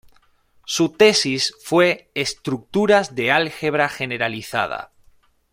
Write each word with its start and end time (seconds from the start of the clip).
Su 0.65 0.89
tesis 0.89 1.53
fue 1.63 2.09
Estructuras 2.15 3.13
de 3.13 3.31
Álgebra 3.31 3.87
Generalizada. 3.87 4.91